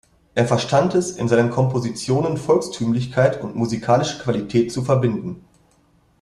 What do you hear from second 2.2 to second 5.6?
Volkstümlichkeit und musikalische Qualität zu verbinden.